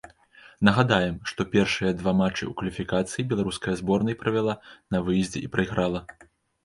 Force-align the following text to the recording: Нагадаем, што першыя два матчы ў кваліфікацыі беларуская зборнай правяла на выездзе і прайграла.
Нагадаем, 0.67 1.17
што 1.31 1.45
першыя 1.55 1.91
два 1.99 2.13
матчы 2.23 2.43
ў 2.47 2.51
кваліфікацыі 2.61 3.27
беларуская 3.35 3.75
зборнай 3.85 4.19
правяла 4.25 4.57
на 4.97 5.05
выездзе 5.11 5.39
і 5.47 5.57
прайграла. 5.59 6.01